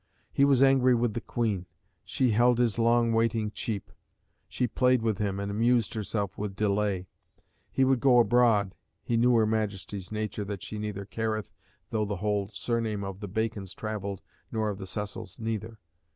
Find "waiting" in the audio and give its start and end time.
3.13-3.51